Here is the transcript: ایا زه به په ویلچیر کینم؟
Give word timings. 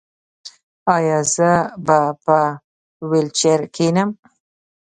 ایا 0.95 1.19
زه 1.33 1.51
به 1.85 1.99
په 2.23 2.37
ویلچیر 3.09 3.61
کینم؟ 3.75 4.09